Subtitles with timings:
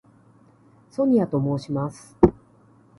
[0.89, 2.17] ソニアと申します。